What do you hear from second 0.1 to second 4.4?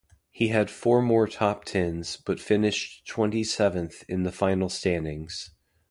He had four more top-tens, but finished twenty-seventh in the